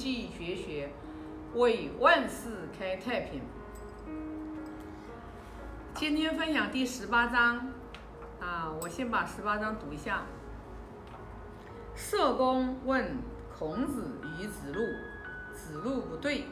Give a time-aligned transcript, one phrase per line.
[0.00, 0.88] 济绝学，
[1.52, 3.42] 为万世开太平。
[5.94, 7.70] 今天分享第十八章，
[8.40, 10.22] 啊，我先把十八章读一下。
[11.94, 13.18] 社公问
[13.58, 14.80] 孔子与子路，
[15.54, 16.46] 子路不对。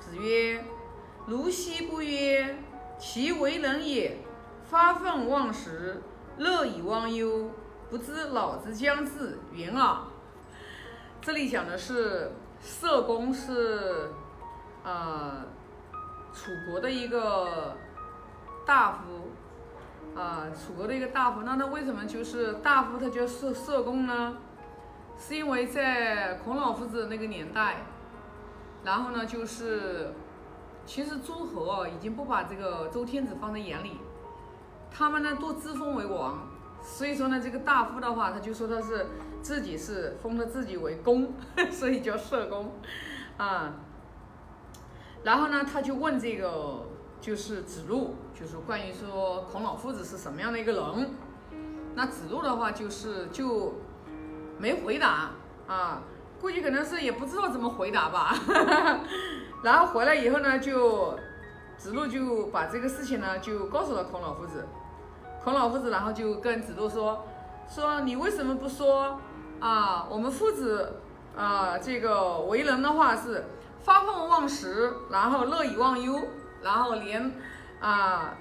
[0.00, 0.64] 子曰
[1.28, 2.56] ：“如昔不曰，
[2.98, 4.16] 其为人也，
[4.64, 6.02] 发愤忘食，
[6.38, 7.52] 乐以忘忧，
[7.88, 9.98] 不知老之将至，云耳。”
[11.22, 14.10] 这里讲的是社公是，
[14.84, 15.44] 呃，
[16.32, 17.76] 楚国的一个
[18.66, 21.42] 大夫，啊，楚国的一个大夫。
[21.42, 22.98] 那他为什么就是大夫？
[22.98, 24.36] 他叫社社公呢？
[25.18, 27.84] 是因为在孔老夫子那个年代，
[28.82, 30.14] 然后呢，就是
[30.86, 34.00] 其实诸侯啊，已经不把这个周天子放在眼里，
[34.90, 36.48] 他们呢都自封为王，
[36.82, 39.06] 所以说呢，这个大夫的话，他就说他是
[39.42, 41.34] 自己是封了自己为公，
[41.70, 42.72] 所以叫社公，
[43.36, 43.74] 啊，
[45.24, 46.86] 然后呢，他就问这个
[47.20, 51.14] 就是子路，就是关于说孔老夫子是什么样的一个人，
[51.94, 53.74] 那子路的话就是就。
[54.60, 55.30] 没回答
[55.66, 56.02] 啊，
[56.38, 58.34] 估计可能是也不知道怎么回答吧。
[59.64, 61.18] 然后回来以后呢，就
[61.78, 64.66] 子路就把这个事情呢就告诉了孔老夫子。
[65.42, 67.24] 孔老夫子然后就跟子路说
[67.68, 69.18] ：“说你为什么不说
[69.58, 70.06] 啊？
[70.10, 71.00] 我们父子
[71.36, 73.44] 啊，这个为人的话是
[73.82, 76.20] 发愤忘食，然后乐以忘忧，
[76.62, 77.32] 然后连
[77.80, 78.34] 啊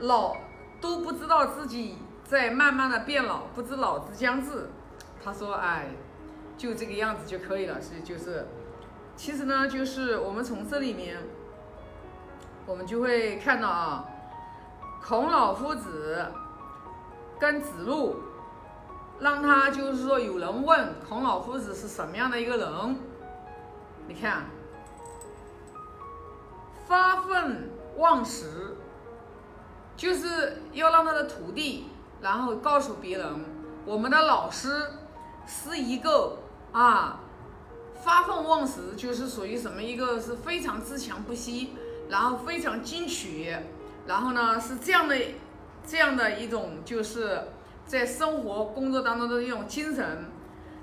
[0.00, 0.36] 老
[0.80, 4.68] 都不知道自己在慢慢的变老，不知老之将至。”
[5.24, 5.86] 他说：“哎，
[6.58, 7.80] 就这个样子就可以了。
[7.80, 8.46] 所以就是，
[9.16, 11.16] 其实呢，就是我们从这里面，
[12.66, 14.04] 我们就会看到啊，
[15.00, 16.26] 孔老夫子
[17.42, 18.20] 跟子路，
[19.18, 22.96] 让他就是说有人问孔老夫子是什么样的一个人，
[24.06, 24.44] 你看，
[26.86, 28.76] 发愤忘食，
[29.96, 31.88] 就是要让他的徒弟，
[32.20, 33.44] 然后告诉别人，
[33.84, 34.68] 我们的老师。”
[35.44, 36.38] 是一个
[36.70, 37.18] 啊，
[37.96, 41.74] 发愤忘食，就是属于什么一个是非常自强不息，
[42.08, 43.52] 然后非常进取，
[44.06, 45.16] 然后呢是这样的
[45.86, 47.42] 这样的一种就是
[47.84, 50.30] 在生活工作当中的一种精神，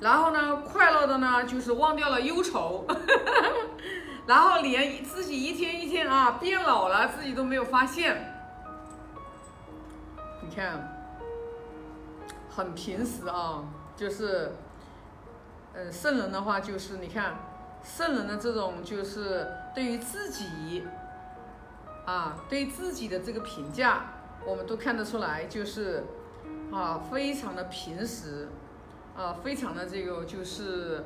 [0.00, 2.86] 然后呢快乐的呢就是忘掉了忧愁，
[4.26, 8.34] 然后连自己一天一天啊变老了自己都没有发现，
[10.42, 11.06] 你看，
[12.48, 13.64] 很平时啊。
[13.94, 14.56] 就是，
[15.74, 17.36] 嗯，圣人的话就是你看，
[17.84, 20.82] 圣人的这种就是对于自己，
[22.06, 24.11] 啊，对自己的这个评价，
[24.46, 26.04] 我们都看得出来，就是
[26.72, 28.48] 啊，非常的平实，
[29.16, 31.04] 啊，非常的这个就是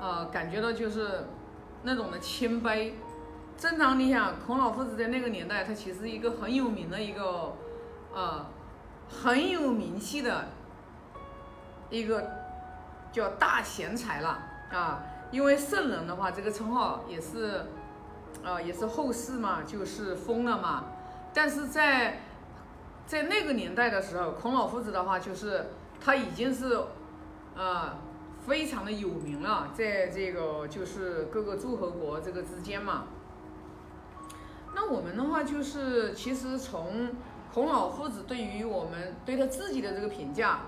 [0.00, 1.26] 啊，感觉到就是
[1.82, 2.92] 那种的谦卑。
[3.56, 7.54] 正常你想，孔老夫子在那个年代，他其实一个很有名的一个
[8.14, 8.50] 啊，
[9.08, 10.46] 很有名气的。
[11.88, 12.28] 一个
[13.12, 14.42] 叫大贤才了
[14.72, 17.64] 啊，因为圣人的话，这个称号也是，
[18.44, 20.86] 啊，也是后世嘛，就是封了嘛。
[21.32, 22.22] 但是在
[23.06, 25.66] 在那个年代的时候，孔老夫子的话，就是
[26.00, 26.78] 他已经是，
[27.56, 27.98] 啊，
[28.46, 33.04] 非常的有名了，在这个就是各个诸侯国这个之间嘛。
[34.74, 37.10] 那我们的话，就是其实从
[37.54, 40.60] 孔老夫子对于我们对他自己的这个评价。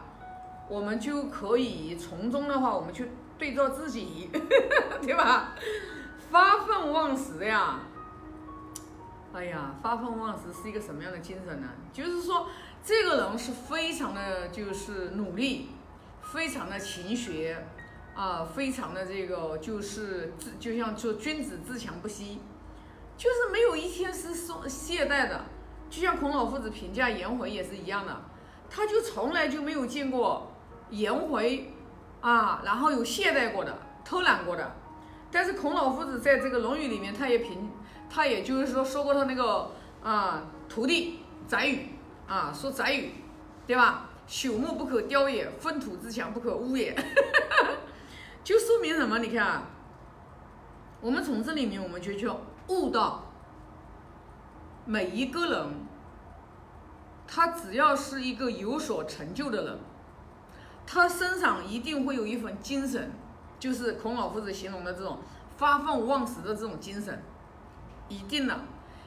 [0.71, 4.29] 我们就可以从中的话，我们去对照自己，
[5.01, 5.55] 对吧？
[6.31, 7.81] 发愤忘食呀，
[9.33, 11.69] 哎呀，发愤忘食是一个什么样的精神呢？
[11.93, 12.49] 就是说，
[12.83, 15.69] 这个人是非常的，就是努力，
[16.23, 17.65] 非常的勤学
[18.15, 22.41] 啊，非常的这个就是自，就像说君子自强不息，
[23.17, 25.45] 就是没有一天是松懈怠的。
[25.91, 28.21] 就像孔老夫子评价颜回也是一样的，
[28.69, 30.53] 他就从来就没有见过。
[30.91, 31.71] 颜回
[32.23, 34.75] 啊，然后有懈怠过的、偷懒过的，
[35.31, 37.71] 但是孔老夫子在这个《论语》里面，他也评，
[38.11, 39.71] 他也就是说说过他那个
[40.03, 41.89] 啊徒弟宰予
[42.27, 43.13] 啊，说宰予，
[43.67, 44.09] 对吧？
[44.29, 46.95] 朽木不可雕也，粪土之强不可污也，
[48.45, 49.19] 就说明什么？
[49.21, 49.63] 你看，
[51.01, 52.29] 我们从这里面我们就去
[52.67, 53.33] 悟到，
[54.85, 55.67] 每一个人，
[57.27, 59.79] 他只要是一个有所成就的人。
[60.87, 63.11] 他身上一定会有一份精神，
[63.59, 65.19] 就是孔老夫子形容的这种
[65.57, 67.23] 发愤忘食的这种精神，
[68.09, 68.61] 一定的，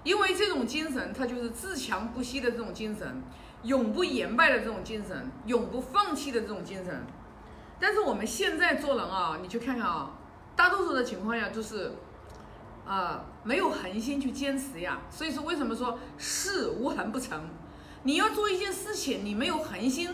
[0.04, 3.22] 因为这种精神，它就是自强不息的这种精神，
[3.64, 7.06] 永不言败的这种精神，永不放弃的这种精神。
[7.80, 10.12] 但是我们现在做人啊，你去看看啊，
[10.56, 11.94] 大多数的情况下，就是
[12.86, 15.02] 啊没有恒心去坚持呀。
[15.10, 17.42] 所以说，为什么说事无恒不成？
[18.04, 20.10] 你要做一件事情，你没有恒心，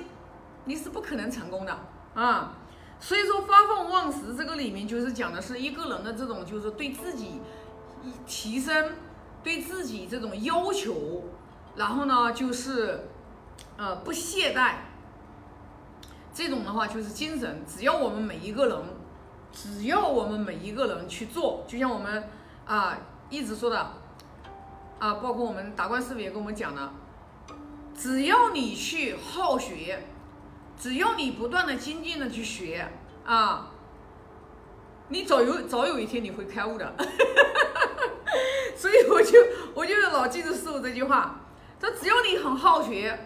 [0.66, 1.78] 你是不可能成功的
[2.13, 2.54] 啊。
[3.00, 7.40] 所以说，发愤忘食这个里面就是讲的是一个人的这种，就是对自己
[8.25, 8.91] 提升，
[9.44, 11.23] 对自己这种要求，
[11.75, 13.09] 然后呢，就是
[13.77, 14.75] 呃不懈怠。
[16.33, 18.77] 这种的话就是精神，只要我们每一个人，
[19.51, 22.29] 只要我们每一个人去做，就像我们
[22.65, 22.97] 啊
[23.29, 23.79] 一直说的
[24.99, 26.94] 啊，包括我们达观师傅也跟我们讲了，
[27.95, 30.07] 只要你去好学。
[30.79, 32.88] 只要你不断的精进的去学
[33.25, 33.71] 啊，
[35.07, 36.94] 你早有早有一天你会开悟的。
[39.88, 41.39] 就是老记住师傅这句话，
[41.80, 43.18] 说只要你很好学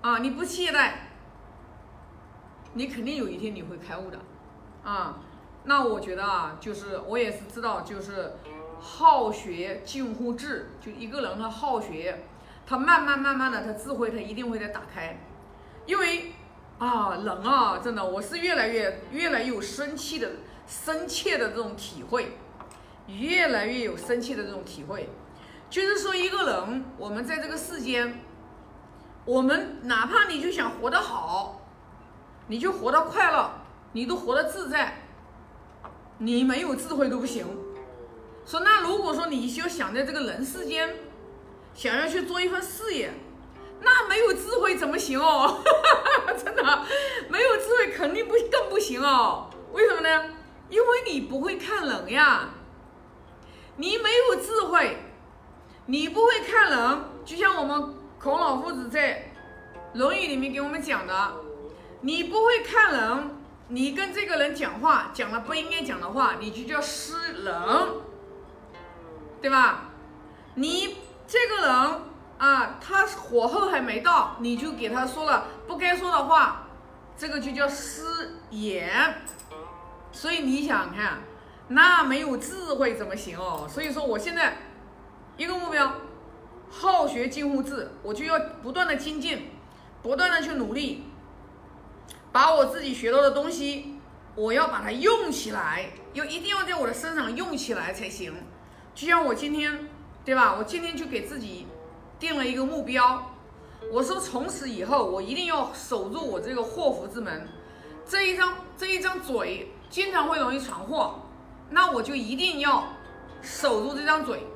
[0.00, 0.90] 啊，你不懈怠，
[2.74, 4.18] 你肯定有一天你会开悟的
[4.82, 5.20] 啊。
[5.64, 8.32] 那我觉得啊，就是我也是知道，就是
[8.80, 12.24] 好学近乎智，就一个人他好学，
[12.66, 15.20] 他慢慢慢慢的，他智慧他一定会在打开。
[15.86, 16.32] 因为
[16.78, 20.28] 啊，人啊，真的，我是越来越、越来越有生气的、
[20.66, 22.36] 深切的这种体会，
[23.06, 25.08] 越来越有生气的这种体会。
[25.70, 28.20] 就是说，一个人，我们在这个世间，
[29.24, 31.62] 我们哪怕你就想活得好，
[32.48, 33.50] 你就活得快乐，
[33.92, 35.02] 你都活得自在，
[36.18, 37.46] 你没有智慧都不行。
[38.44, 40.94] 说那如果说你就想在这个人世间，
[41.74, 43.12] 想要去做一份事业。
[43.84, 45.60] 那没有智慧怎么行哦？
[46.44, 46.62] 真的，
[47.28, 49.50] 没有智慧肯定不更不行哦。
[49.72, 50.24] 为什么呢？
[50.68, 52.50] 因为你不会看人呀，
[53.82, 54.96] 你没有智慧，
[55.86, 57.00] 你不会看人。
[57.24, 59.32] 就像我们孔老夫子在
[59.98, 61.32] 《论语》里面给我们讲的，
[62.02, 67.54] 你不会看人，你跟这个人讲话讲了不应该讲的话，你就叫失人，
[69.40, 69.88] 对吧？
[70.54, 72.02] 你这个人。
[72.38, 76.66] 啊，他火候还没到，你就给他说了不该说的话，
[77.16, 78.02] 这个就叫失
[78.50, 79.22] 言。
[80.10, 81.20] 所以你想看，
[81.74, 83.66] 那没有智慧怎么行哦？
[83.68, 84.56] 所以说我现在
[85.36, 85.94] 一个目标，
[86.70, 89.50] 好学近乎智，我就要不断的精进，
[90.02, 91.04] 不断的去努力，
[92.30, 93.98] 把我自己学到的东西，
[94.34, 98.32] 我要把它用起来，要一定要在我的身上用起来才行。
[98.94, 99.88] 就像我今天，
[100.24, 100.54] 对吧？
[100.58, 101.66] 我今天就给自己。
[102.18, 103.34] 定了一个目标，
[103.92, 107.48] 我说从此以后我一定要守住我这个祸福之门，
[108.06, 111.16] 这一张这一张嘴经常会容易闯祸，
[111.72, 112.84] 那我就一定要
[113.40, 114.46] 守住这张嘴，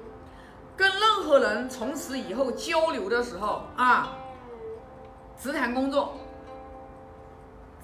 [0.76, 4.16] 跟任何人从此以后交流的时候啊，
[5.36, 6.16] 只谈工作，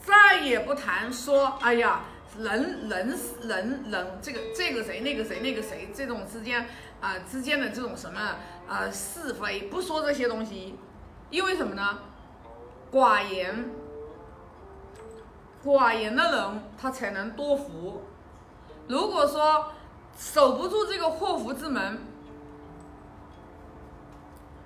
[0.01, 2.03] 再也不谈说哎呀
[2.39, 6.67] 人人人人这个这个谁那个谁那个谁这种之间
[7.01, 8.21] 啊之间的这种什么。
[8.69, 10.79] 啊，是非不说这些东西，
[11.29, 11.99] 因为什么呢？
[12.91, 13.71] 寡言，
[15.63, 18.03] 寡言的人他才能多福。
[18.89, 19.73] 如果说
[20.17, 21.99] 守不住这个祸福之门，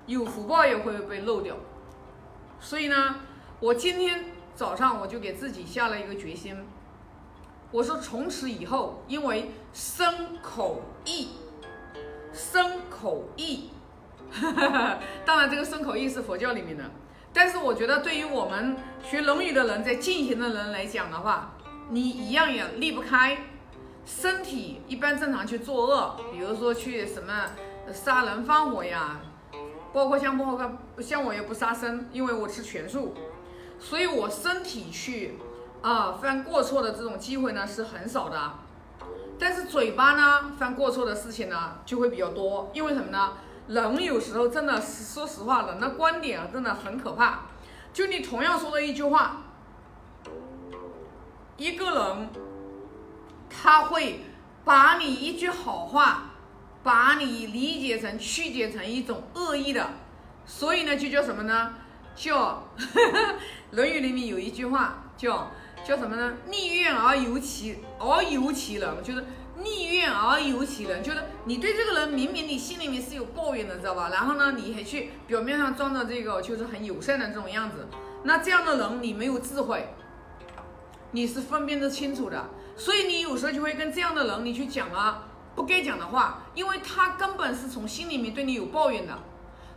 [0.05, 1.55] 有福报也会被漏掉。
[2.59, 3.15] 所以呢，
[3.59, 4.25] 我今天
[4.55, 6.57] 早上我就给自己下了一个决心，
[7.71, 11.29] 我说从此以后，因为身口意，
[12.33, 13.69] 身口意。
[15.23, 16.83] 当然，这个顺口意是佛教里面的，
[17.31, 21.53] 但是我觉得对于我们学《论语》的人，在进行的人来讲的话，
[21.89, 23.37] 你一样也离不开
[24.07, 27.51] 身体一般正常去作恶，比如说去什么
[27.91, 29.19] 杀人放火呀，
[29.91, 33.13] 包括像包括像我也不杀生，因为我吃全素，
[33.77, 35.37] 所以我身体去
[35.81, 38.53] 啊犯过错的这种机会呢是很少的，
[39.37, 43.33] 但是嘴巴呢犯过错的事情呢就会比较多，因为什么呢？
[43.67, 47.41] 人有时候真的是，说实话，人的观点，真的很可怕。
[47.91, 49.41] 就你同样说的一句话，
[51.57, 52.29] 一个人
[53.49, 54.21] 他会
[54.63, 56.31] 把你一句好话，
[56.83, 59.89] 把你理解成曲解成一种恶意的，
[60.45, 61.73] 所以呢，就叫什么呢？
[62.15, 62.63] 叫
[63.71, 65.51] 《论语》里面有一句话，叫
[65.83, 66.33] 叫什么呢？
[66.47, 69.23] 逆怨而尤其而尤其人，就是。
[69.59, 74.09] 逆怨而尤其人，就是你对这个人明明你心里面是有抱怨的，知道吧？
[74.13, 77.87] 然后呢，你还去表面上装着这个就是很友善的这种样子，
[78.21, 79.89] 那这样的人你没有智慧，
[81.09, 82.47] 你是分辨得清楚的。
[82.77, 85.23] 所以你有时候就会跟这样的人你去讲了
[85.55, 89.17] 不该讲的话，因为他根本是从心里面对你有抱怨的，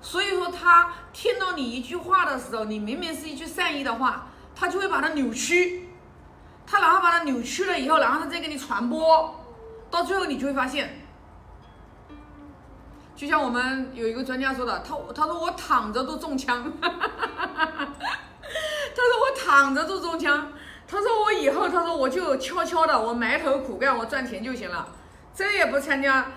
[0.03, 5.89] 所以说他听到你一句话的时候，你明明是一句善意的话，他就会把它扭曲。
[6.67, 9.41] 他然后把它扭曲了以后，然后他再给你传播，
[9.91, 11.05] 到最后你就会发现，
[13.17, 16.91] 就像我们有一个专家说的，他他说我躺着都中枪，他
[18.95, 20.53] 说我躺着都中枪，
[20.91, 24.89] 他说我以后他说我就悄悄的我埋头苦干，我赚钱就行了，
[25.33, 26.33] 再也不参加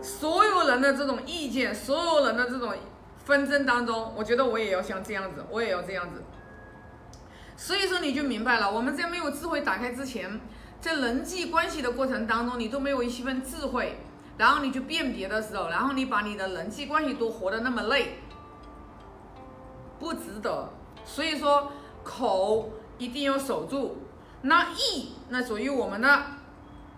[0.00, 2.74] 所有人的这种意见，所有人的这种
[3.24, 6.20] 纷争当中，我觉得我也要像这样子，我也要这样子。
[7.56, 10.40] 所以说你就明白了，我们在没有智慧打开之前，
[10.80, 13.98] 在人际关系的过程当中，你都没有一些份智慧，
[14.36, 18.18] 然后你去辨别的时候，然后你把你的人际关系都活得那么累，
[20.00, 20.68] 不值得。
[21.04, 21.70] 所以说
[22.02, 22.68] 口
[22.98, 23.98] 一定要守住，
[24.42, 26.22] 那意那属于我们的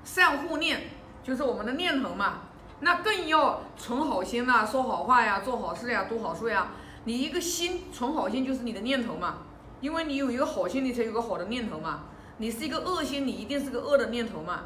[0.03, 0.91] 善护念，
[1.23, 2.41] 就是我们的念头嘛，
[2.81, 6.69] 那更要存好心呐，说好话呀，做好事呀，读好书呀。
[7.05, 9.39] 你一个心存好心，就是你的念头嘛。
[9.81, 12.05] 因为你有一个好心，你才有个好的念头嘛。
[12.39, 14.65] 你是一个恶心，你一定是个恶的念头嘛。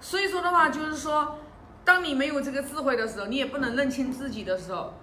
[0.00, 1.38] 所以说的话，就是说，
[1.84, 4.94] 当你没有这个智慧的时候，你也不能认清自己的时候，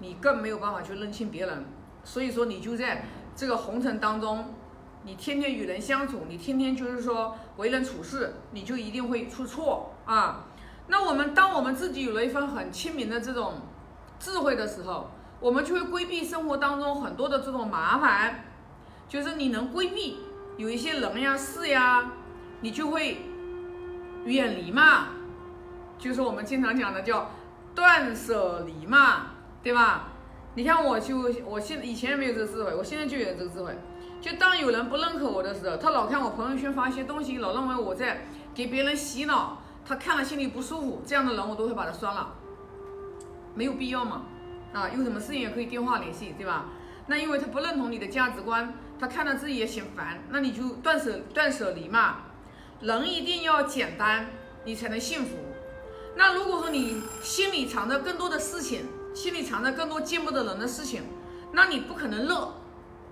[0.00, 1.64] 你更没有办法去认清别人。
[2.04, 4.54] 所以说，你就在这个红尘当中，
[5.04, 10.44] 你天天与人相处，你天天就是说为人处事，你就一定会出错啊。
[10.88, 13.54] 那我们当我们自己有了一份很清明的这种
[14.18, 18.44] 智慧的时候，我们就会规避生活当中很多的这种麻烦。
[19.08, 20.18] 就是你能规避
[20.58, 22.12] 有一些人呀、事呀，
[22.60, 23.22] 你就会
[24.24, 25.08] 远离嘛。
[25.98, 27.30] 就是我们经常讲的叫
[27.74, 29.28] 断舍离嘛，
[29.62, 30.08] 对吧？
[30.54, 33.76] 你看我就我现以前没有这个智慧，我现在就有这个智慧。
[34.20, 42.34] 就当有人不认可我的时候，他老看我朋友圈发一些东西，老认为我在给别人洗脑，他看了心里不舒服，这样的人我都会把他删了，
[43.54, 44.22] 没有必要嘛。
[44.72, 46.66] 啊，有什么事情也可以电话联系，对吧？
[47.06, 48.74] 那因为他不认同你的价值观。
[49.00, 52.16] 他看到自己也嫌烦，那你就断舍断舍离嘛。
[52.80, 54.26] 人一定要简单，
[54.64, 55.36] 你才能幸福。
[56.16, 61.04] 那如果说你心里藏着更多的事情，心里藏着更多见不得人的事情，
[61.52, 62.57] 那你不可能乐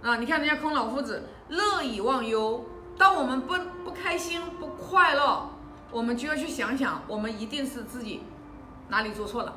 [0.02, 0.16] 啊！
[0.16, 2.64] 你看人家孔老夫子，乐以忘忧。
[2.98, 5.50] 当我们不不开心、不快乐，
[5.90, 8.22] 我们就要去想想，我们一定是自己
[8.88, 9.56] 哪里做错了，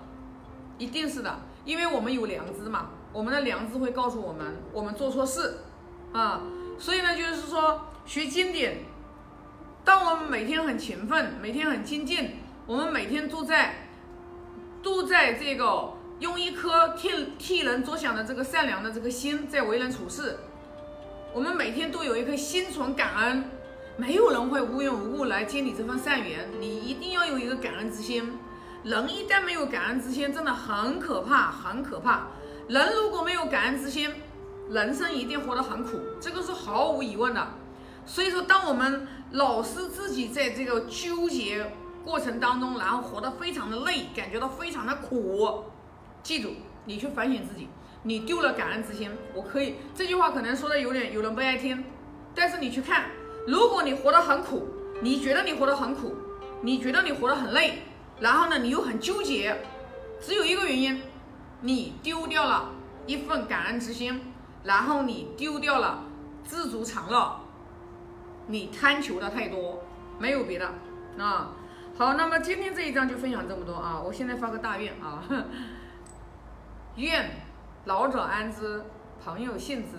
[0.78, 2.90] 一定是的，因为我们有良知嘛。
[3.12, 5.60] 我们的良知会告诉我们，我们做错事。
[6.12, 6.42] 啊，
[6.78, 8.80] 所以呢，就是说学经典，
[9.86, 12.32] 当我们每天很勤奋，每天很精进，
[12.66, 13.88] 我们每天都在，
[14.84, 20.38] 都在这个用一颗替替人着想的这个善良的这个心在为人处事，
[21.34, 23.50] 我们每天都有一颗心存感恩，
[23.96, 28.38] 没有人会无缘无故来接你这份善缘，你一定要有一个感恩之心。
[28.84, 32.28] 人一旦没有感恩之心，真的很可怕，很可怕。
[32.68, 34.14] 人如果没有感恩之心，
[34.70, 37.48] 人生一定活得很苦，这个是毫无疑问的。
[38.06, 41.74] 所以说，当我们老是自己在这个纠结
[42.04, 45.64] 过程当中，然后活得非常的累，感觉到非常的苦，
[46.24, 46.54] 记住，
[46.86, 47.68] 你去反省自己，
[48.04, 49.10] 你丢了感恩之心。
[49.34, 51.84] 我可以这句话可能说的有点有人不爱听，
[52.36, 53.12] 但是你去看，
[53.48, 54.68] 如果你活得很苦，
[55.02, 56.16] 你觉得你活得很苦，
[56.62, 57.84] 你觉得你活得很累，
[58.20, 59.56] 然后呢，你又很纠结，
[60.20, 61.02] 只有一个原因，
[61.62, 62.72] 你丢掉了
[63.06, 64.22] 一份感恩之心。
[64.62, 66.04] 然后你丢掉了
[66.44, 67.40] 知足常乐，
[68.48, 69.82] 你贪求的太多，
[70.20, 70.68] 没有别的
[71.18, 71.52] 啊。
[71.98, 73.98] 好，那么今天这一章就分享这么多啊。
[73.98, 75.24] 我现在发个大愿啊，
[76.96, 77.30] 愿
[77.86, 78.84] 老者安之，
[79.24, 79.98] 朋友信之，